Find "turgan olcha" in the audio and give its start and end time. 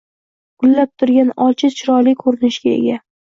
1.03-1.71